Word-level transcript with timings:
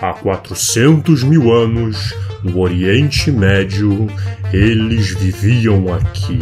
Há 0.00 0.12
400 0.12 1.24
mil 1.24 1.52
anos, 1.52 2.14
no 2.44 2.60
Oriente 2.60 3.32
Médio, 3.32 4.06
eles 4.52 5.10
viviam 5.10 5.92
aqui. 5.92 6.38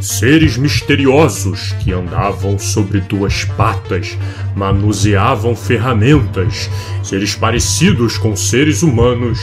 Seres 0.00 0.56
misteriosos 0.56 1.74
que 1.80 1.92
andavam 1.92 2.58
sobre 2.58 3.02
duas 3.02 3.44
patas, 3.44 4.16
manuseavam 4.54 5.54
ferramentas, 5.54 6.70
seres 7.02 7.34
parecidos 7.34 8.16
com 8.16 8.34
seres 8.34 8.82
humanos, 8.82 9.40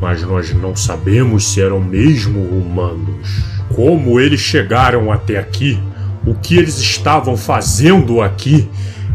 mas 0.00 0.22
nós 0.22 0.52
não 0.52 0.74
sabemos 0.74 1.46
se 1.46 1.62
eram 1.62 1.80
mesmo 1.80 2.40
humanos. 2.40 3.28
Como 3.72 4.18
eles 4.18 4.40
chegaram 4.40 5.12
até 5.12 5.38
aqui? 5.38 5.78
O 6.26 6.34
que 6.34 6.56
eles 6.56 6.78
estavam 6.78 7.36
fazendo 7.36 8.20
aqui? 8.20 8.68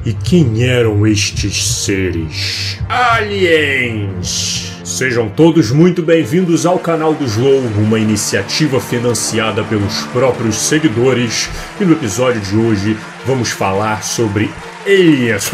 E 0.04 0.14
quem 0.14 0.64
eram 0.64 1.06
estes 1.06 1.64
seres? 1.64 2.80
Aliens! 2.90 4.82
Sejam 4.84 5.30
todos 5.30 5.70
muito 5.70 6.02
bem-vindos 6.02 6.66
ao 6.66 6.80
canal 6.80 7.14
do 7.14 7.24
Slow, 7.24 7.62
uma 7.78 8.00
iniciativa 8.00 8.80
financiada 8.80 9.64
pelos 9.64 10.02
próprios 10.08 10.56
seguidores. 10.56 11.48
E 11.80 11.86
no 11.86 11.94
episódio 11.94 12.42
de 12.42 12.56
hoje 12.56 12.98
vamos 13.28 13.52
falar 13.52 14.04
sobre 14.04 14.50
aliens. 14.88 15.52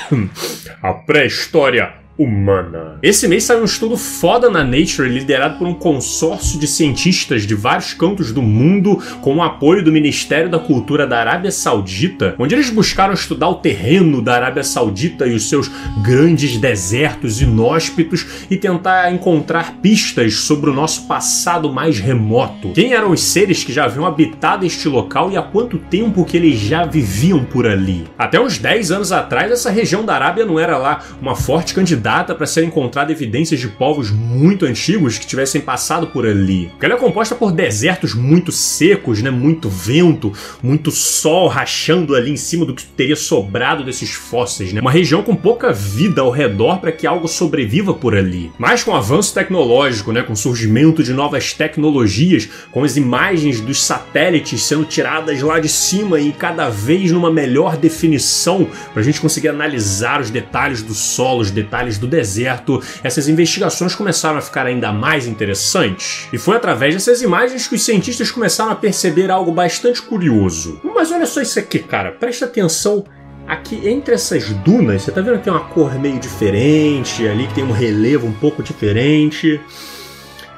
A 0.82 0.94
pré-história 0.94 1.92
humana. 2.20 2.98
Esse 3.02 3.26
mês 3.26 3.44
saiu 3.44 3.62
um 3.62 3.64
estudo 3.64 3.96
foda 3.96 4.50
na 4.50 4.62
Nature 4.62 5.08
liderado 5.08 5.56
por 5.56 5.66
um 5.66 5.72
consórcio 5.72 6.60
de 6.60 6.66
cientistas 6.66 7.46
de 7.46 7.54
vários 7.54 7.94
cantos 7.94 8.30
do 8.30 8.42
mundo 8.42 9.02
com 9.22 9.36
o 9.36 9.42
apoio 9.42 9.82
do 9.82 9.90
Ministério 9.90 10.50
da 10.50 10.58
Cultura 10.58 11.06
da 11.06 11.18
Arábia 11.18 11.50
Saudita, 11.50 12.34
onde 12.38 12.54
eles 12.54 12.68
buscaram 12.68 13.14
estudar 13.14 13.48
o 13.48 13.54
terreno 13.54 14.20
da 14.20 14.34
Arábia 14.34 14.62
Saudita 14.62 15.26
e 15.26 15.34
os 15.34 15.48
seus 15.48 15.70
grandes 16.02 16.58
desertos 16.58 17.40
inóspitos 17.40 18.26
e 18.50 18.56
tentar 18.56 19.10
encontrar 19.10 19.76
pistas 19.76 20.34
sobre 20.34 20.68
o 20.68 20.74
nosso 20.74 21.06
passado 21.06 21.72
mais 21.72 21.98
remoto. 21.98 22.72
Quem 22.74 22.92
eram 22.92 23.12
os 23.12 23.22
seres 23.22 23.64
que 23.64 23.72
já 23.72 23.86
haviam 23.86 24.04
habitado 24.04 24.66
este 24.66 24.88
local 24.88 25.30
e 25.30 25.38
há 25.38 25.42
quanto 25.42 25.78
tempo 25.78 26.26
que 26.26 26.36
eles 26.36 26.58
já 26.58 26.84
viviam 26.84 27.42
por 27.46 27.66
ali? 27.66 28.06
Até 28.18 28.38
uns 28.38 28.58
10 28.58 28.90
anos 28.90 29.10
atrás, 29.10 29.50
essa 29.50 29.70
região 29.70 30.04
da 30.04 30.14
Arábia 30.14 30.44
não 30.44 30.60
era 30.60 30.76
lá 30.76 31.02
uma 31.22 31.34
forte 31.34 31.72
candidata 31.72 32.09
data 32.10 32.34
para 32.34 32.44
ser 32.44 32.64
encontrada 32.64 33.12
evidências 33.12 33.60
de 33.60 33.68
povos 33.68 34.10
muito 34.10 34.66
antigos 34.66 35.16
que 35.16 35.24
tivessem 35.24 35.60
passado 35.60 36.08
por 36.08 36.26
ali. 36.26 36.66
Porque 36.70 36.84
ela 36.84 36.96
é 36.96 36.98
composta 36.98 37.36
por 37.36 37.52
desertos 37.52 38.14
muito 38.14 38.50
secos, 38.50 39.22
né? 39.22 39.30
Muito 39.30 39.68
vento, 39.68 40.32
muito 40.60 40.90
sol 40.90 41.46
rachando 41.46 42.16
ali 42.16 42.32
em 42.32 42.36
cima 42.36 42.66
do 42.66 42.74
que 42.74 42.84
teria 42.84 43.14
sobrado 43.14 43.84
desses 43.84 44.10
fósseis, 44.10 44.72
né? 44.72 44.80
Uma 44.80 44.90
região 44.90 45.22
com 45.22 45.36
pouca 45.36 45.72
vida 45.72 46.20
ao 46.20 46.32
redor 46.32 46.80
para 46.80 46.90
que 46.90 47.06
algo 47.06 47.28
sobreviva 47.28 47.94
por 47.94 48.16
ali. 48.16 48.50
Mas 48.58 48.82
com 48.82 48.90
o 48.90 48.96
avanço 48.96 49.32
tecnológico, 49.32 50.10
né? 50.10 50.24
Com 50.24 50.32
o 50.32 50.36
surgimento 50.36 51.04
de 51.04 51.12
novas 51.12 51.52
tecnologias, 51.52 52.48
com 52.72 52.82
as 52.82 52.96
imagens 52.96 53.60
dos 53.60 53.84
satélites 53.84 54.64
sendo 54.64 54.84
tiradas 54.84 55.40
lá 55.42 55.60
de 55.60 55.68
cima 55.68 56.18
e 56.18 56.32
cada 56.32 56.68
vez 56.68 57.12
numa 57.12 57.30
melhor 57.30 57.76
definição 57.76 58.66
para 58.92 59.00
a 59.00 59.04
gente 59.04 59.20
conseguir 59.20 59.48
analisar 59.48 60.20
os 60.20 60.28
detalhes 60.28 60.82
do 60.82 60.92
solo, 60.92 61.40
os 61.42 61.52
detalhes 61.52 61.99
do 62.00 62.06
deserto, 62.06 62.82
essas 63.02 63.28
investigações 63.28 63.94
começaram 63.94 64.38
a 64.38 64.42
ficar 64.42 64.66
ainda 64.66 64.92
mais 64.92 65.26
interessantes. 65.26 66.28
E 66.32 66.38
foi 66.38 66.56
através 66.56 66.94
dessas 66.94 67.22
imagens 67.22 67.68
que 67.68 67.74
os 67.74 67.84
cientistas 67.84 68.30
começaram 68.30 68.72
a 68.72 68.76
perceber 68.76 69.30
algo 69.30 69.52
bastante 69.52 70.02
curioso. 70.02 70.80
Mas 70.82 71.12
olha 71.12 71.26
só 71.26 71.40
isso 71.40 71.58
aqui, 71.58 71.78
cara, 71.78 72.12
presta 72.12 72.46
atenção 72.46 73.04
aqui 73.46 73.88
entre 73.88 74.14
essas 74.14 74.48
dunas, 74.50 75.02
você 75.02 75.10
tá 75.10 75.20
vendo 75.20 75.38
que 75.38 75.44
tem 75.44 75.52
uma 75.52 75.64
cor 75.64 75.98
meio 75.98 76.20
diferente 76.20 77.26
ali, 77.26 77.48
que 77.48 77.54
tem 77.54 77.64
um 77.64 77.72
relevo 77.72 78.26
um 78.26 78.32
pouco 78.32 78.62
diferente. 78.62 79.60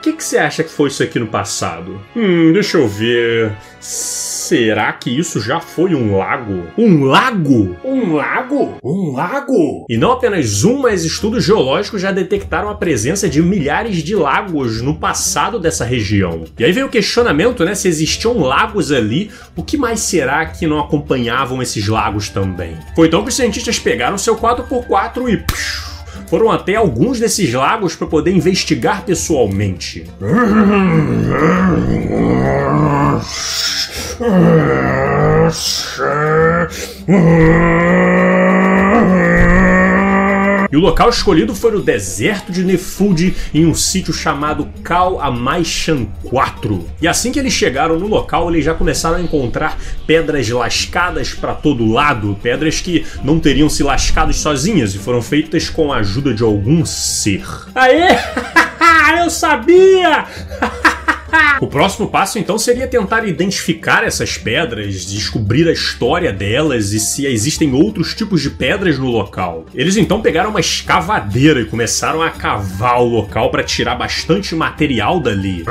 O 0.03 0.05
que, 0.05 0.14
que 0.14 0.25
você 0.25 0.36
acha 0.36 0.64
que 0.64 0.70
foi 0.72 0.89
isso 0.89 1.00
aqui 1.00 1.17
no 1.20 1.28
passado? 1.28 2.00
Hum, 2.17 2.53
deixa 2.53 2.77
eu 2.77 2.89
ver. 2.89 3.53
Será 3.78 4.93
que 4.93 5.16
isso 5.16 5.41
já 5.41 5.60
foi 5.60 5.94
um 5.94 6.19
lago? 6.19 6.66
Um 6.76 7.04
lago? 7.04 7.76
Um 7.84 8.16
lago? 8.16 8.78
Um 8.82 9.12
lago? 9.12 9.87
E 9.88 9.97
não 9.97 10.10
apenas 10.10 10.65
um, 10.65 10.81
mas 10.81 11.04
estudos 11.04 11.44
geológicos 11.44 12.03
já 12.03 12.10
detectaram 12.10 12.69
a 12.69 12.75
presença 12.75 13.28
de 13.28 13.41
milhares 13.41 14.03
de 14.03 14.16
lagos 14.16 14.82
no 14.82 14.97
passado 14.97 15.60
dessa 15.60 15.84
região. 15.84 16.47
E 16.59 16.65
aí 16.65 16.72
vem 16.72 16.82
o 16.82 16.88
questionamento, 16.88 17.65
né? 17.65 17.72
Se 17.76 17.87
existiam 17.87 18.41
lagos 18.41 18.91
ali, 18.91 19.31
o 19.55 19.62
que 19.62 19.76
mais 19.76 20.00
será 20.00 20.44
que 20.47 20.66
não 20.66 20.81
acompanhavam 20.81 21.62
esses 21.62 21.87
lagos 21.87 22.28
também? 22.28 22.76
Foi 22.97 23.06
então 23.06 23.22
que 23.22 23.28
os 23.28 23.37
cientistas 23.37 23.78
pegaram 23.78 24.19
seu 24.19 24.37
4x4 24.37 25.32
e 25.32 25.91
foram 26.32 26.50
até 26.50 26.76
alguns 26.76 27.20
desses 27.20 27.53
lagos 27.53 27.94
para 27.94 28.06
poder 28.06 28.32
investigar 28.32 29.04
pessoalmente. 29.04 30.06
E 40.72 40.77
o 40.77 40.81
local 40.81 41.10
escolhido 41.10 41.55
foi 41.55 41.77
o 41.77 41.83
deserto 41.83 42.50
de 42.50 42.65
Nefud, 42.65 43.37
em 43.53 43.66
um 43.66 43.75
sítio 43.75 44.10
chamado 44.10 44.71
Kal 44.83 45.21
Amaishan 45.21 46.06
4. 46.25 46.88
E 47.03 47.06
assim 47.06 47.31
que 47.31 47.38
eles 47.38 47.53
chegaram 47.53 47.99
no 47.99 48.06
local, 48.06 48.50
eles 48.50 48.65
já 48.65 48.72
começaram 48.72 49.16
a 49.16 49.21
encontrar 49.21 49.78
pedras 50.06 50.49
lascadas 50.49 51.34
para 51.34 51.53
todo 51.53 51.93
lado, 51.93 52.38
pedras 52.43 52.81
que 52.81 53.05
não 53.22 53.38
teriam 53.38 53.69
se 53.69 53.82
lascado 53.82 54.32
sozinhas 54.32 54.94
e 54.94 54.99
foram 54.99 55.21
feitas 55.21 55.69
com 55.69 55.93
a 55.93 55.99
ajuda 55.99 56.32
de 56.32 56.43
algum 56.43 56.87
ser. 56.87 57.44
Aê! 57.75 58.16
Eu 59.22 59.28
sabia! 59.28 60.25
o 61.60 61.66
próximo 61.66 62.09
passo 62.09 62.38
então 62.38 62.59
seria 62.59 62.87
tentar 62.87 63.26
identificar 63.26 64.04
essas 64.04 64.37
pedras, 64.37 65.06
descobrir 65.06 65.69
a 65.69 65.72
história 65.72 66.32
delas 66.32 66.93
e 66.93 67.00
se 67.00 67.26
existem 67.26 67.72
outros 67.72 68.15
tipos 68.15 68.41
de 68.43 68.50
pedras 68.50 68.98
no 68.98 69.06
local. 69.06 69.66
Eles 69.75 69.97
então 69.97 70.20
pegaram 70.20 70.50
uma 70.50 70.60
escavadeira 70.60 71.60
e 71.60 71.65
começaram 71.65 72.22
a 72.22 72.31
cavar 72.31 73.00
o 73.00 73.09
local 73.09 73.50
para 73.50 73.62
tirar 73.62 73.94
bastante 73.94 74.54
material 74.54 75.20
dali. 75.20 75.65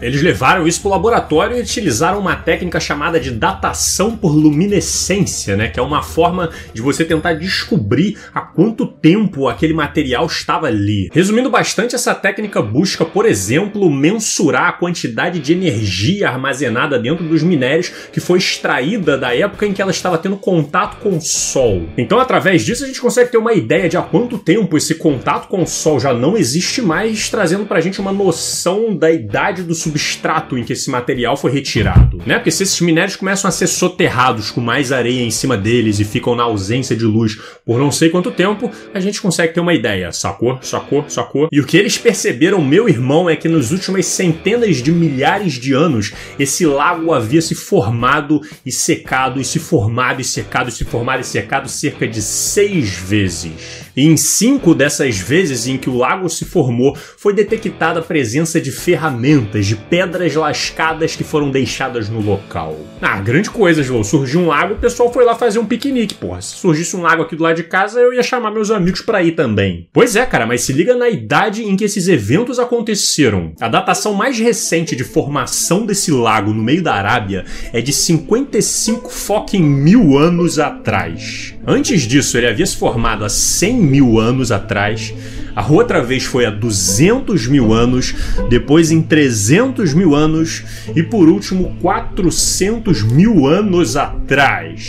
Eles 0.00 0.22
levaram 0.22 0.66
isso 0.66 0.80
para 0.80 0.88
o 0.88 0.92
laboratório 0.92 1.56
e 1.56 1.60
utilizaram 1.60 2.20
uma 2.20 2.36
técnica 2.36 2.78
chamada 2.78 3.18
de 3.18 3.32
datação 3.32 4.16
por 4.16 4.32
luminescência, 4.32 5.56
né? 5.56 5.68
Que 5.68 5.80
é 5.80 5.82
uma 5.82 6.02
forma 6.02 6.50
de 6.72 6.80
você 6.80 7.04
tentar 7.04 7.32
descobrir 7.34 8.16
há 8.32 8.40
quanto 8.40 8.86
tempo 8.86 9.48
aquele 9.48 9.74
material 9.74 10.26
estava 10.26 10.68
ali. 10.68 11.10
Resumindo 11.12 11.50
bastante, 11.50 11.96
essa 11.96 12.14
técnica 12.14 12.62
busca, 12.62 13.04
por 13.04 13.26
exemplo, 13.26 13.90
mensurar 13.90 14.68
a 14.68 14.72
quantidade 14.72 15.40
de 15.40 15.52
energia 15.52 16.28
armazenada 16.28 16.98
dentro 16.98 17.24
dos 17.24 17.42
minérios 17.42 17.90
que 18.12 18.20
foi 18.20 18.38
extraída 18.38 19.18
da 19.18 19.34
época 19.34 19.66
em 19.66 19.72
que 19.72 19.82
ela 19.82 19.90
estava 19.90 20.18
tendo 20.18 20.36
contato 20.36 20.98
com 21.00 21.16
o 21.16 21.20
Sol. 21.20 21.88
Então, 21.98 22.20
através 22.20 22.64
disso, 22.64 22.84
a 22.84 22.86
gente 22.86 23.00
consegue 23.00 23.32
ter 23.32 23.38
uma 23.38 23.54
ideia 23.54 23.88
de 23.88 23.96
há 23.96 24.02
quanto 24.02 24.38
tempo 24.38 24.76
esse 24.76 24.94
contato 24.94 25.48
com 25.48 25.62
o 25.62 25.66
Sol 25.66 25.95
já 26.00 26.12
não 26.12 26.36
existe 26.36 26.80
mais, 26.82 27.28
trazendo 27.28 27.66
pra 27.66 27.80
gente 27.80 28.00
uma 28.00 28.12
noção 28.12 28.96
da 28.96 29.10
idade 29.10 29.62
do 29.62 29.74
substrato 29.74 30.56
em 30.56 30.64
que 30.64 30.72
esse 30.72 30.90
material 30.90 31.36
foi 31.36 31.50
retirado, 31.50 32.22
né? 32.26 32.34
Porque 32.36 32.50
se 32.50 32.62
esses 32.62 32.80
minérios 32.80 33.16
começam 33.16 33.48
a 33.48 33.52
ser 33.52 33.66
soterrados 33.66 34.50
com 34.50 34.60
mais 34.60 34.92
areia 34.92 35.22
em 35.22 35.30
cima 35.30 35.56
deles 35.56 36.00
e 36.00 36.04
ficam 36.04 36.34
na 36.34 36.44
ausência 36.44 36.96
de 36.96 37.04
luz 37.04 37.38
por 37.64 37.78
não 37.78 37.90
sei 37.90 38.10
quanto 38.10 38.30
tempo, 38.30 38.70
a 38.92 39.00
gente 39.00 39.20
consegue 39.20 39.54
ter 39.54 39.60
uma 39.60 39.74
ideia, 39.74 40.12
sacou? 40.12 40.58
Sacou? 40.62 41.04
Sacou? 41.08 41.48
E 41.50 41.60
o 41.60 41.66
que 41.66 41.76
eles 41.76 41.98
perceberam, 41.98 42.62
meu 42.62 42.88
irmão, 42.88 43.28
é 43.28 43.36
que 43.36 43.48
nos 43.48 43.72
últimos 43.72 44.06
centenas 44.06 44.76
de 44.76 44.92
milhares 44.92 45.54
de 45.54 45.72
anos, 45.72 46.12
esse 46.38 46.66
lago 46.66 47.12
havia 47.12 47.42
se 47.42 47.54
formado 47.54 48.40
e 48.64 48.72
secado, 48.72 49.40
e 49.40 49.44
se 49.44 49.58
formado 49.58 50.20
e 50.20 50.24
secado, 50.24 50.68
e 50.68 50.72
se 50.72 50.84
formado 50.84 51.20
e 51.20 51.24
secado 51.24 51.68
cerca 51.68 52.06
de 52.06 52.22
seis 52.22 52.96
vezes. 52.96 53.86
E 53.96 54.04
em 54.04 54.16
cinco 54.16 54.74
dessas 54.74 55.18
vezes 55.18 55.66
em 55.66 55.78
que 55.78 55.85
o 55.90 55.96
lago 55.96 56.28
se 56.28 56.44
formou, 56.44 56.96
foi 57.16 57.32
detectada 57.32 58.00
a 58.00 58.02
presença 58.02 58.60
de 58.60 58.70
ferramentas, 58.70 59.66
de 59.66 59.76
pedras 59.76 60.34
lascadas 60.34 61.16
que 61.16 61.24
foram 61.24 61.50
deixadas 61.50 62.08
no 62.08 62.20
local. 62.20 62.76
Ah, 63.00 63.20
grande 63.20 63.50
coisa, 63.50 63.82
João. 63.82 64.04
Surgiu 64.04 64.40
um 64.40 64.46
lago, 64.46 64.74
o 64.74 64.78
pessoal 64.78 65.12
foi 65.12 65.24
lá 65.24 65.34
fazer 65.34 65.58
um 65.58 65.66
piquenique, 65.66 66.14
porra. 66.14 66.40
Se 66.40 66.56
surgisse 66.56 66.96
um 66.96 67.02
lago 67.02 67.22
aqui 67.22 67.36
do 67.36 67.42
lado 67.42 67.56
de 67.56 67.64
casa, 67.64 68.00
eu 68.00 68.12
ia 68.12 68.22
chamar 68.22 68.50
meus 68.50 68.70
amigos 68.70 69.00
para 69.00 69.22
ir 69.22 69.32
também. 69.32 69.88
Pois 69.92 70.16
é, 70.16 70.24
cara, 70.24 70.46
mas 70.46 70.62
se 70.62 70.72
liga 70.72 70.94
na 70.94 71.08
idade 71.08 71.62
em 71.64 71.76
que 71.76 71.84
esses 71.84 72.08
eventos 72.08 72.58
aconteceram. 72.58 73.52
A 73.60 73.68
datação 73.68 74.14
mais 74.14 74.38
recente 74.38 74.96
de 74.96 75.04
formação 75.04 75.84
desse 75.86 76.10
lago 76.10 76.52
no 76.52 76.62
meio 76.62 76.82
da 76.82 76.94
Arábia 76.94 77.44
é 77.72 77.80
de 77.80 77.92
55 77.92 79.10
fucking 79.10 79.62
mil 79.62 80.18
anos 80.18 80.58
atrás. 80.58 81.54
Antes 81.66 82.02
disso, 82.02 82.36
ele 82.36 82.46
havia 82.46 82.66
se 82.66 82.76
formado 82.76 83.24
há 83.24 83.28
100 83.28 83.74
mil 83.74 84.18
anos 84.18 84.52
atrás 84.52 85.12
A 85.56 85.66
outra 85.72 86.02
vez 86.02 86.22
foi 86.22 86.44
há 86.44 86.50
200 86.50 87.46
mil 87.46 87.72
anos, 87.72 88.14
depois 88.50 88.90
em 88.90 89.00
300 89.00 89.94
mil 89.94 90.14
anos 90.14 90.62
e 90.94 91.02
por 91.02 91.30
último 91.30 91.74
400 91.80 93.02
mil 93.02 93.46
anos 93.46 93.96
atrás. 93.96 94.86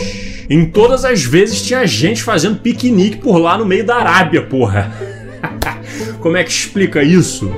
Em 0.50 0.66
todas 0.66 1.06
as 1.06 1.24
vezes 1.24 1.62
tinha 1.62 1.86
gente 1.86 2.22
fazendo 2.22 2.60
piquenique 2.60 3.16
por 3.16 3.38
lá 3.38 3.56
no 3.56 3.64
meio 3.64 3.82
da 3.82 3.96
Arábia, 3.96 4.42
porra. 4.42 4.92
Como 6.20 6.36
é 6.36 6.44
que 6.44 6.50
explica 6.50 7.02
isso? 7.02 7.50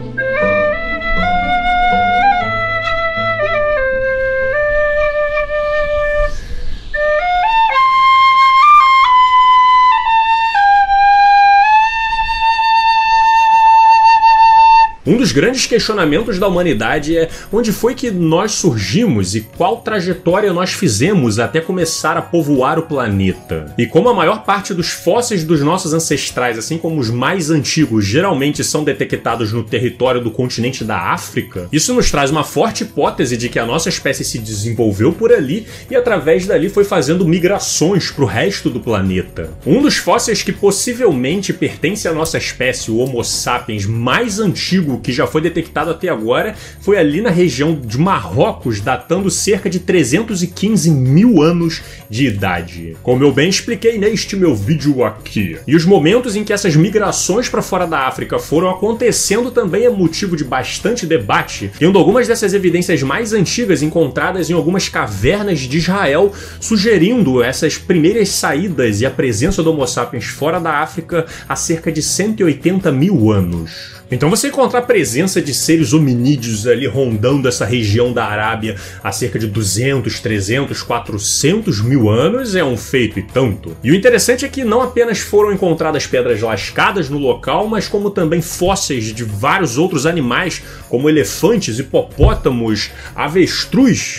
Um 15.11 15.17
dos 15.17 15.33
grandes 15.33 15.67
questionamentos 15.67 16.39
da 16.39 16.47
humanidade 16.47 17.19
é 17.19 17.29
onde 17.53 17.73
foi 17.73 17.97
que 17.97 18.13
nós 18.13 18.53
surgimos 18.53 19.35
e 19.35 19.41
qual 19.41 19.79
trajetória 19.79 20.53
nós 20.53 20.73
fizemos 20.73 21.41
até 21.41 21.61
começar 21.61 22.17
a 22.17 22.23
povoar 22.23 22.79
o 22.79 22.85
planeta. 22.85 23.75
E 23.77 23.87
como 23.87 24.09
a 24.09 24.15
maior 24.15 24.45
parte 24.45 24.73
dos 24.73 24.91
fósseis 24.91 25.43
dos 25.43 25.63
nossos 25.63 25.93
ancestrais, 25.93 26.57
assim 26.57 26.79
como 26.79 27.01
os 27.01 27.11
mais 27.11 27.51
antigos, 27.51 28.07
geralmente 28.07 28.63
são 28.63 28.85
detectados 28.85 29.53
no 29.53 29.65
território 29.65 30.21
do 30.21 30.31
continente 30.31 30.85
da 30.85 31.13
África, 31.13 31.67
isso 31.73 31.93
nos 31.93 32.09
traz 32.09 32.31
uma 32.31 32.45
forte 32.45 32.85
hipótese 32.85 33.37
de 33.37 33.49
que 33.49 33.59
a 33.59 33.67
nossa 33.67 33.89
espécie 33.89 34.23
se 34.23 34.39
desenvolveu 34.39 35.13
por 35.13 35.33
ali 35.33 35.67
e 35.91 35.97
através 35.97 36.47
dali 36.47 36.69
foi 36.69 36.85
fazendo 36.85 37.27
migrações 37.27 38.13
para 38.13 38.23
o 38.23 38.29
resto 38.29 38.71
do 38.71 38.79
planeta. 38.79 39.51
Um 39.67 39.83
dos 39.83 39.97
fósseis 39.97 40.45
que 40.45 40.53
possivelmente 40.53 41.53
pertence 41.53 42.07
à 42.07 42.13
nossa 42.13 42.39
espécie, 42.39 42.93
o 42.93 42.99
Homo 42.99 43.25
sapiens 43.25 43.85
mais 43.85 44.39
antigo 44.39 45.00
que 45.01 45.13
já 45.13 45.27
foi 45.27 45.41
detectado 45.41 45.91
até 45.91 46.09
agora 46.09 46.55
foi 46.81 46.99
ali 46.99 47.21
na 47.21 47.31
região 47.31 47.75
de 47.75 47.99
Marrocos, 47.99 48.81
datando 48.81 49.31
cerca 49.31 49.69
de 49.69 49.81
315 49.81 50.91
mil 50.91 51.43
anos 51.43 51.83
de 52.09 52.27
idade. 52.27 52.97
Como 53.03 53.23
eu 53.23 53.33
bem 53.33 53.49
expliquei 53.49 53.99
neste 53.99 54.37
meu 54.37 54.55
vídeo 54.55 55.05
aqui. 55.05 55.59
E 55.67 55.75
os 55.75 55.85
momentos 55.85 56.37
em 56.37 56.45
que 56.45 56.53
essas 56.53 56.77
migrações 56.77 57.49
para 57.49 57.63
fora 57.63 57.87
da 57.87 58.07
África 58.07 58.39
foram 58.39 58.71
acontecendo 58.71 59.51
também 59.51 59.85
é 59.85 59.91
motivo 59.91 60.37
de 60.37 60.45
bastante 60.45 61.07
debate, 61.07 61.71
tendo 61.79 61.99
algumas 61.99 62.27
dessas 62.29 62.55
evidências 62.55 63.03
mais 63.03 63.33
antigas 63.33 63.83
encontradas 63.83 64.51
em 64.51 64.55
algumas 64.55 64.89
cavernas 64.89 65.61
de 65.61 65.79
Israel, 65.79 66.33
sugerindo 66.61 67.43
essas 67.43 67.77
primeiras 67.77 68.29
saídas 68.31 69.01
e 69.01 69.07
a 69.07 69.11
presença 69.11 69.63
do 69.63 69.71
Homo 69.71 69.87
sapiens 69.87 70.27
fora 70.27 70.59
da 70.59 70.79
África 70.79 71.27
há 71.49 71.57
cerca 71.57 71.91
de 71.91 72.03
180 72.03 72.91
mil 72.93 73.31
anos. 73.31 74.00
Então 74.11 74.29
você 74.29 74.49
encontrar 74.49 74.81
a 74.81 74.83
presença 74.83 75.41
de 75.41 75.55
seres 75.55 75.93
hominídeos 75.93 76.67
ali 76.67 76.87
rondando 76.87 77.47
essa 77.47 77.65
região 77.65 78.13
da 78.13 78.25
Arábia 78.25 78.77
há 79.03 79.13
cerca 79.13 79.39
de 79.39 79.47
200, 79.47 80.19
300, 80.19 80.83
400 80.83 81.81
mil 81.81 82.09
anos 82.09 82.57
é 82.57 82.65
um 82.65 82.77
feito 82.77 83.19
e 83.19 83.23
tanto. 83.23 83.77
E 83.85 83.91
o 83.91 83.95
interessante 83.95 84.45
é 84.45 84.49
que 84.49 84.65
não 84.65 84.81
apenas 84.81 85.19
foram 85.19 85.53
encontradas 85.53 86.07
pedras 86.07 86.41
lascadas 86.41 87.09
no 87.09 87.19
local, 87.19 87.69
mas 87.69 87.87
como 87.87 88.11
também 88.11 88.43
fósseis 88.43 89.05
de 89.13 89.23
vários 89.23 89.79
outros 89.79 90.07
animais, 90.07 90.63
como 90.89 91.09
elefantes, 91.09 91.79
hipopótamos, 91.79 92.91
avestruz 93.15 94.19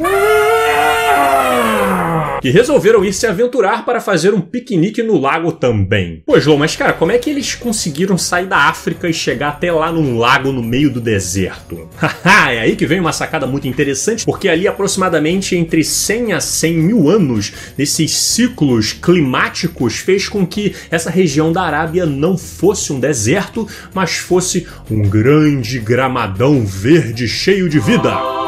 que 2.41 2.49
resolveram 2.49 3.05
ir 3.05 3.13
se 3.13 3.27
aventurar 3.27 3.85
para 3.85 4.01
fazer 4.01 4.33
um 4.33 4.41
piquenique 4.41 5.03
no 5.03 5.19
lago 5.19 5.51
também. 5.51 6.23
Pois, 6.25 6.45
Lô, 6.45 6.57
mas 6.57 6.75
cara, 6.75 6.93
como 6.93 7.11
é 7.11 7.17
que 7.17 7.29
eles 7.29 7.53
conseguiram 7.55 8.17
sair 8.17 8.47
da 8.47 8.57
África 8.57 9.07
e 9.07 9.13
chegar 9.13 9.49
até 9.49 9.71
lá 9.71 9.91
num 9.91 10.17
lago 10.17 10.51
no 10.51 10.63
meio 10.63 10.89
do 10.89 10.99
deserto? 10.99 11.87
Haha, 12.01 12.51
é 12.51 12.59
aí 12.59 12.75
que 12.75 12.85
vem 12.85 12.99
uma 12.99 13.13
sacada 13.13 13.45
muito 13.45 13.67
interessante, 13.67 14.25
porque 14.25 14.49
ali 14.49 14.67
aproximadamente 14.67 15.55
entre 15.55 15.83
100 15.83 16.33
a 16.33 16.41
100 16.41 16.73
mil 16.73 17.09
anos, 17.09 17.53
nesses 17.77 18.11
ciclos 18.11 18.93
climáticos, 18.93 19.97
fez 19.97 20.27
com 20.27 20.45
que 20.45 20.75
essa 20.89 21.11
região 21.11 21.51
da 21.53 21.61
Arábia 21.61 22.05
não 22.05 22.37
fosse 22.37 22.91
um 22.91 22.99
deserto, 22.99 23.67
mas 23.93 24.17
fosse 24.17 24.67
um 24.89 25.03
grande 25.03 25.79
gramadão 25.79 26.65
verde 26.65 27.27
cheio 27.27 27.69
de 27.69 27.79
vida. 27.79 28.40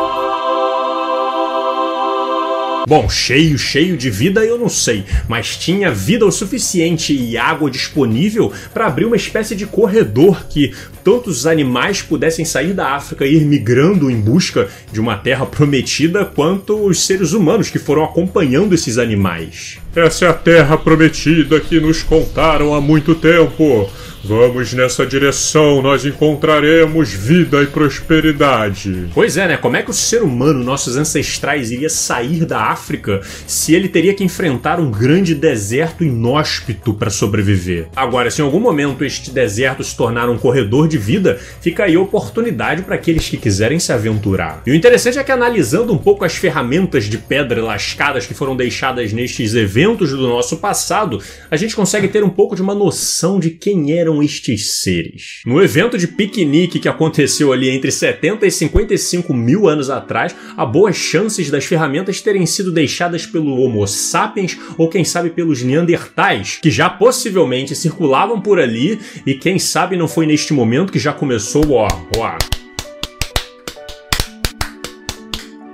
Bom, 2.86 3.08
cheio, 3.08 3.58
cheio 3.58 3.96
de 3.96 4.10
vida 4.10 4.44
eu 4.44 4.58
não 4.58 4.68
sei, 4.68 5.06
mas 5.28 5.56
tinha 5.56 5.90
vida 5.90 6.26
o 6.26 6.32
suficiente 6.32 7.16
e 7.16 7.38
água 7.38 7.72
disponível 7.72 8.52
para 8.74 8.88
abrir 8.88 9.06
uma 9.06 9.16
espécie 9.16 9.56
de 9.56 9.66
corredor 9.66 10.46
que 10.50 10.74
tanto 11.02 11.30
os 11.30 11.48
animais 11.48 12.02
pudessem 12.02 12.44
sair 12.44 12.74
da 12.74 12.90
África 12.94 13.26
e 13.26 13.38
ir 13.38 13.46
migrando 13.46 14.12
em 14.12 14.20
busca 14.20 14.68
de 14.92 15.00
uma 15.00 15.16
terra 15.16 15.46
prometida, 15.46 16.26
quanto 16.26 16.86
os 16.86 17.06
seres 17.06 17.32
humanos 17.32 17.70
que 17.70 17.80
foram 17.80 18.04
acompanhando 18.04 18.74
esses 18.74 18.98
animais. 18.98 19.78
Essa 19.96 20.26
é 20.26 20.30
a 20.30 20.34
terra 20.34 20.78
prometida 20.78 21.60
que 21.62 21.80
nos 21.80 22.04
contaram 22.04 22.74
há 22.74 22.82
muito 22.82 23.16
tempo. 23.16 23.90
Vamos 24.26 24.72
nessa 24.72 25.06
direção, 25.06 25.82
nós 25.82 26.06
encontraremos 26.06 27.12
vida 27.12 27.62
e 27.62 27.68
prosperidade. 27.68 29.10
Pois 29.14 29.36
é, 29.36 29.50
né? 29.50 29.58
Como 29.58 29.76
é 29.76 29.82
que 29.82 29.90
o 29.90 29.94
ser 29.94 30.24
humano, 30.24 30.64
nossos 30.64 30.96
ancestrais, 30.96 31.72
iria 31.72 31.90
sair 31.90 32.46
da 32.46 32.68
África 32.68 33.20
se 33.46 33.76
ele 33.76 33.90
teria 33.90 34.14
que 34.14 34.24
enfrentar 34.24 34.80
um 34.80 34.90
grande 34.90 35.36
deserto 35.36 36.06
inóspito 36.06 36.94
para 36.94 37.10
sobreviver? 37.10 37.90
Agora, 37.94 38.32
se 38.32 38.42
em 38.42 38.46
algum 38.46 38.62
momento 38.62 39.04
este 39.04 39.30
deserto 39.30 39.84
se 39.84 39.94
tornar 39.94 40.30
um 40.30 40.38
corredor 40.38 40.88
de 40.88 40.98
vida, 40.98 41.38
fica 41.60 41.84
aí 41.84 41.96
a 41.96 42.00
oportunidade 42.00 42.84
para 42.84 42.96
aqueles 42.96 43.28
que 43.28 43.36
quiserem 43.36 43.78
se 43.78 43.92
aventurar. 43.92 44.64
E 44.66 44.72
o 44.72 44.76
interessante 44.76 45.20
é 45.20 45.24
que, 45.24 45.34
analisando 45.34 45.92
um 45.92 45.98
pouco 45.98 46.24
as 46.24 46.36
ferramentas 46.36 47.10
de 47.10 47.18
pedra 47.18 47.62
lascadas 47.62 48.26
que 48.26 48.34
foram 48.34 48.56
deixadas 48.56 49.12
nestes 49.12 49.54
eventos 49.54 50.12
do 50.12 50.30
nosso 50.30 50.56
passado, 50.58 51.22
a 51.52 51.58
gente 51.58 51.76
consegue 51.76 52.08
ter 52.08 52.24
um 52.24 52.30
pouco 52.30 52.56
de 52.56 52.62
uma 52.62 52.74
noção 52.74 53.38
de 53.38 53.50
quem 53.50 53.92
eram 53.92 54.13
eram 54.14 54.22
estes 54.22 54.82
seres? 54.82 55.42
No 55.46 55.62
evento 55.62 55.98
de 55.98 56.08
piquenique 56.08 56.80
que 56.80 56.88
aconteceu 56.88 57.52
ali 57.52 57.70
entre 57.70 57.92
70 57.92 58.46
e 58.46 58.52
55 58.52 59.34
mil 59.34 59.68
anos 59.68 59.90
atrás, 59.90 60.36
há 60.56 60.66
boas 60.66 60.96
chances 60.96 61.50
das 61.50 61.66
ferramentas 61.66 62.22
terem 62.22 62.46
sido 62.46 62.72
deixadas 62.72 63.26
pelo 63.26 63.60
Homo 63.60 63.88
sapiens 63.88 64.58
ou 64.78 64.90
quem 64.90 65.04
sabe 65.04 65.30
pelos 65.30 65.64
Neandertais, 65.64 66.60
que 66.62 66.70
já 66.70 66.90
possivelmente 66.90 67.76
circulavam 67.76 68.40
por 68.40 68.60
ali 68.60 69.00
e 69.26 69.34
quem 69.34 69.58
sabe 69.58 69.98
não 69.98 70.08
foi 70.08 70.28
neste 70.28 70.54
momento 70.54 70.92
que 70.92 71.00
já 71.00 71.12
começou, 71.12 71.72
ó, 71.72 71.88
ó, 72.18 72.63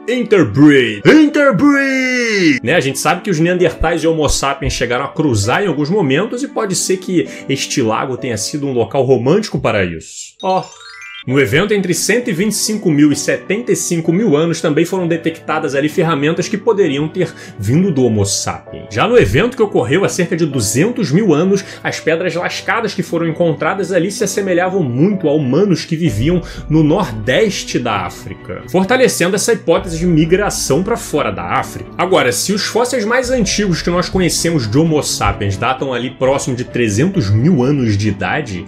Interbreed. 0.10 1.04
Interbreed! 1.06 2.60
Né, 2.64 2.74
a 2.74 2.80
gente 2.80 2.98
sabe 2.98 3.22
que 3.22 3.30
os 3.30 3.40
Neandertais 3.40 4.04
e 4.04 4.08
Homo 4.08 4.28
sapiens 4.28 4.74
chegaram 4.74 5.06
a 5.06 5.10
cruzar 5.10 5.64
em 5.64 5.68
alguns 5.68 5.90
momentos 5.90 6.42
e 6.42 6.48
pode 6.48 6.76
ser 6.76 6.98
que 6.98 7.28
este 7.48 7.82
lago 7.82 8.18
tenha 8.18 8.38
sido 8.38 8.66
um 8.66 8.74
local 8.74 9.04
romântico 9.04 9.60
para 9.60 9.84
isso. 9.86 10.36
Ó. 10.42 10.62
Oh. 10.62 10.89
No 11.28 11.38
evento, 11.38 11.74
entre 11.74 11.94
125 11.94 12.90
mil 12.90 13.12
e 13.12 13.16
75 13.16 14.12
mil 14.14 14.38
anos, 14.38 14.62
também 14.62 14.86
foram 14.86 15.06
detectadas 15.06 15.76
ali 15.76 15.90
ferramentas 15.90 16.48
que 16.48 16.58
poderiam 16.58 17.10
ter 17.10 17.34
vindo 17.60 17.92
do 17.92 18.06
Homo 18.06 18.26
sapiens. 18.26 18.88
Já 18.90 19.06
no 19.06 19.18
evento 19.18 19.58
que 19.58 19.62
ocorreu 19.64 20.06
há 20.06 20.10
cerca 20.10 20.38
de 20.38 20.46
200 20.46 21.12
mil 21.12 21.34
anos, 21.34 21.64
as 21.84 22.00
pedras 22.00 22.36
lascadas 22.36 22.94
que 22.94 23.04
foram 23.04 23.28
encontradas 23.28 23.92
ali 23.92 24.12
se 24.12 24.24
assemelhavam 24.24 24.82
muito 24.82 25.28
a 25.28 25.34
humanos 25.34 25.84
que 25.84 25.98
viviam 25.98 26.42
no 26.70 26.84
nordeste 26.84 27.78
da 27.78 28.06
África, 28.06 28.64
fortalecendo 28.70 29.36
essa 29.36 29.52
hipótese 29.52 30.00
de 30.00 30.06
migração 30.06 30.82
para 30.84 30.96
fora 30.96 31.32
da 31.32 31.44
África. 31.44 31.90
Agora, 31.98 32.32
se 32.32 32.54
os 32.54 32.64
fósseis 32.64 33.04
mais 33.04 33.30
antigos 33.30 33.82
que 33.82 33.90
nós 33.90 34.08
conhecemos 34.08 34.70
de 34.70 34.78
Homo 34.78 35.04
sapiens 35.04 35.58
datam 35.58 35.94
ali 35.94 36.12
próximo 36.12 36.56
de 36.56 36.64
300 36.64 37.30
mil 37.30 37.62
anos 37.62 37.98
de 37.98 38.08
idade, 38.08 38.66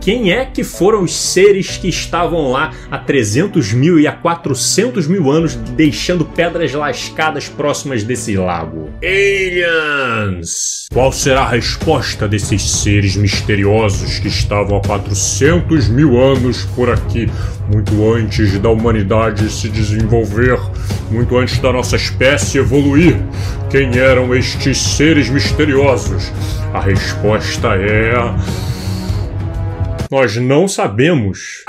quem 0.00 0.32
é 0.32 0.44
que 0.44 0.62
foram 0.62 1.02
os 1.02 1.14
seres 1.14 1.76
que 1.76 1.88
estavam 1.88 2.50
lá 2.50 2.72
há 2.90 2.98
300 2.98 3.72
mil 3.72 3.98
e 3.98 4.06
há 4.06 4.12
400 4.12 5.06
mil 5.06 5.30
anos 5.30 5.54
deixando 5.54 6.24
pedras 6.24 6.72
lascadas 6.72 7.48
próximas 7.48 8.04
desse 8.04 8.36
lago? 8.36 8.90
Aliens! 9.02 10.86
Qual 10.92 11.10
será 11.10 11.42
a 11.42 11.48
resposta 11.48 12.28
desses 12.28 12.62
seres 12.62 13.16
misteriosos 13.16 14.18
que 14.18 14.28
estavam 14.28 14.76
há 14.76 14.80
400 14.80 15.88
mil 15.88 16.20
anos 16.20 16.64
por 16.74 16.90
aqui, 16.90 17.30
muito 17.72 18.12
antes 18.12 18.58
da 18.58 18.68
humanidade 18.68 19.50
se 19.50 19.68
desenvolver, 19.68 20.58
muito 21.10 21.36
antes 21.36 21.58
da 21.58 21.72
nossa 21.72 21.96
espécie 21.96 22.58
evoluir? 22.58 23.16
Quem 23.70 23.96
eram 23.98 24.34
estes 24.34 24.78
seres 24.78 25.28
misteriosos? 25.28 26.30
A 26.72 26.80
resposta 26.80 27.74
é. 27.74 28.14
Nós 30.14 30.36
não 30.36 30.68
sabemos. 30.68 31.64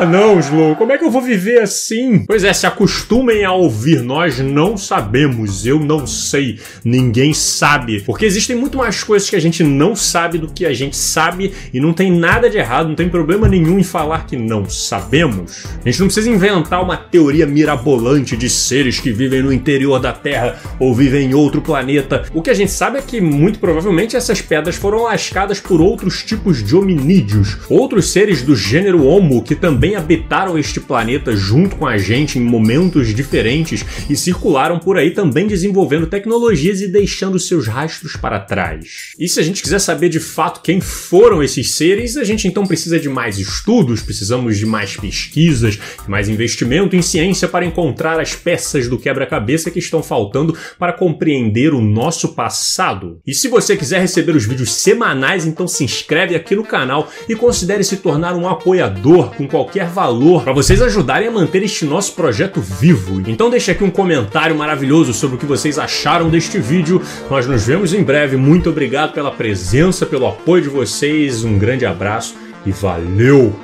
Ah, 0.00 0.06
não, 0.06 0.40
Slow, 0.40 0.76
como 0.76 0.92
é 0.92 0.96
que 0.96 1.04
eu 1.04 1.10
vou 1.10 1.20
viver 1.20 1.60
assim? 1.60 2.24
Pois 2.26 2.42
é, 2.42 2.54
se 2.54 2.66
acostumem 2.66 3.44
a 3.44 3.52
ouvir, 3.52 4.00
nós 4.02 4.38
não 4.38 4.74
sabemos, 4.74 5.66
eu 5.66 5.78
não 5.78 6.06
sei, 6.06 6.58
ninguém 6.82 7.34
sabe. 7.34 8.00
Porque 8.00 8.24
existem 8.24 8.56
muito 8.56 8.78
mais 8.78 9.04
coisas 9.04 9.28
que 9.28 9.36
a 9.36 9.40
gente 9.40 9.62
não 9.62 9.94
sabe 9.94 10.38
do 10.38 10.48
que 10.48 10.64
a 10.64 10.72
gente 10.72 10.96
sabe 10.96 11.52
e 11.70 11.78
não 11.78 11.92
tem 11.92 12.10
nada 12.10 12.48
de 12.48 12.56
errado, 12.56 12.88
não 12.88 12.94
tem 12.94 13.10
problema 13.10 13.46
nenhum 13.46 13.78
em 13.78 13.82
falar 13.82 14.24
que 14.24 14.38
não 14.38 14.64
sabemos. 14.70 15.66
A 15.84 15.90
gente 15.90 16.00
não 16.00 16.06
precisa 16.06 16.30
inventar 16.30 16.82
uma 16.82 16.96
teoria 16.96 17.44
mirabolante 17.44 18.38
de 18.38 18.48
seres 18.48 18.98
que 18.98 19.12
vivem 19.12 19.42
no 19.42 19.52
interior 19.52 20.00
da 20.00 20.14
Terra 20.14 20.58
ou 20.78 20.94
vivem 20.94 21.28
em 21.28 21.34
outro 21.34 21.60
planeta. 21.60 22.24
O 22.32 22.40
que 22.40 22.48
a 22.48 22.54
gente 22.54 22.72
sabe 22.72 22.96
é 22.96 23.02
que 23.02 23.20
muito 23.20 23.58
provavelmente 23.58 24.16
essas 24.16 24.40
pedras 24.40 24.76
foram 24.76 25.02
lascadas 25.02 25.60
por 25.60 25.78
outros 25.78 26.22
tipos 26.22 26.64
de 26.64 26.74
hominídeos, 26.74 27.58
outros 27.68 28.10
seres 28.10 28.40
do 28.40 28.56
gênero 28.56 29.04
Homo 29.04 29.42
que 29.42 29.54
também 29.54 29.89
habitaram 29.94 30.58
este 30.58 30.80
planeta 30.80 31.34
junto 31.36 31.76
com 31.76 31.86
a 31.86 31.98
gente 31.98 32.38
em 32.38 32.42
momentos 32.42 33.14
diferentes 33.14 33.84
e 34.08 34.16
circularam 34.16 34.78
por 34.78 34.96
aí 34.96 35.10
também 35.10 35.46
desenvolvendo 35.46 36.06
tecnologias 36.06 36.80
e 36.80 36.88
deixando 36.88 37.38
seus 37.38 37.66
rastros 37.66 38.16
para 38.16 38.40
trás. 38.40 39.14
E 39.18 39.28
se 39.28 39.40
a 39.40 39.42
gente 39.42 39.62
quiser 39.62 39.78
saber 39.78 40.08
de 40.08 40.20
fato 40.20 40.62
quem 40.62 40.80
foram 40.80 41.42
esses 41.42 41.72
seres, 41.72 42.16
a 42.16 42.24
gente 42.24 42.46
então 42.46 42.66
precisa 42.66 42.98
de 42.98 43.08
mais 43.08 43.38
estudos, 43.38 44.02
precisamos 44.02 44.58
de 44.58 44.66
mais 44.66 44.96
pesquisas, 44.96 45.78
mais 46.06 46.28
investimento 46.28 46.96
em 46.96 47.02
ciência 47.02 47.48
para 47.48 47.64
encontrar 47.64 48.20
as 48.20 48.34
peças 48.34 48.88
do 48.88 48.98
quebra-cabeça 48.98 49.70
que 49.70 49.78
estão 49.78 50.02
faltando 50.02 50.56
para 50.78 50.92
compreender 50.92 51.74
o 51.74 51.80
nosso 51.80 52.34
passado. 52.34 53.20
E 53.26 53.34
se 53.34 53.48
você 53.48 53.76
quiser 53.76 54.00
receber 54.00 54.34
os 54.34 54.44
vídeos 54.44 54.72
semanais, 54.72 55.46
então 55.46 55.66
se 55.66 55.84
inscreve 55.84 56.34
aqui 56.34 56.54
no 56.54 56.64
canal 56.64 57.10
e 57.28 57.34
considere 57.34 57.84
se 57.84 57.96
tornar 57.96 58.34
um 58.34 58.48
apoiador 58.48 59.34
com 59.34 59.46
qualquer 59.80 59.86
valor 59.86 60.42
para 60.44 60.52
vocês 60.52 60.82
ajudarem 60.82 61.28
a 61.28 61.30
manter 61.30 61.62
este 61.62 61.84
nosso 61.84 62.12
projeto 62.14 62.60
vivo. 62.60 63.22
Então 63.26 63.48
deixe 63.48 63.70
aqui 63.70 63.82
um 63.82 63.90
comentário 63.90 64.54
maravilhoso 64.54 65.14
sobre 65.14 65.36
o 65.36 65.38
que 65.38 65.46
vocês 65.46 65.78
acharam 65.78 66.28
deste 66.28 66.58
vídeo. 66.58 67.00
Nós 67.30 67.46
nos 67.46 67.66
vemos 67.66 67.94
em 67.94 68.02
breve. 68.02 68.36
Muito 68.36 68.68
obrigado 68.68 69.12
pela 69.12 69.30
presença, 69.30 70.04
pelo 70.04 70.26
apoio 70.26 70.62
de 70.62 70.68
vocês. 70.68 71.44
Um 71.44 71.58
grande 71.58 71.86
abraço 71.86 72.36
e 72.66 72.72
valeu! 72.72 73.54